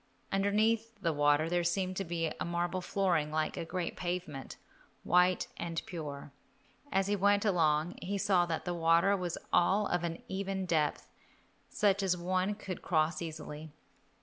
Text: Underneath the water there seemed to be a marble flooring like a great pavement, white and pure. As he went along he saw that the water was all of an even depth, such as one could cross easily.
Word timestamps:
Underneath 0.31 0.99
the 0.99 1.13
water 1.13 1.47
there 1.47 1.63
seemed 1.63 1.95
to 1.97 2.03
be 2.03 2.33
a 2.39 2.43
marble 2.43 2.81
flooring 2.81 3.29
like 3.31 3.55
a 3.55 3.63
great 3.63 3.95
pavement, 3.95 4.57
white 5.03 5.45
and 5.57 5.79
pure. 5.85 6.31
As 6.91 7.05
he 7.05 7.15
went 7.15 7.45
along 7.45 7.99
he 8.01 8.17
saw 8.17 8.47
that 8.47 8.65
the 8.65 8.73
water 8.73 9.15
was 9.15 9.37
all 9.53 9.85
of 9.85 10.03
an 10.03 10.23
even 10.27 10.65
depth, 10.65 11.07
such 11.69 12.01
as 12.01 12.17
one 12.17 12.55
could 12.55 12.81
cross 12.81 13.21
easily. 13.21 13.69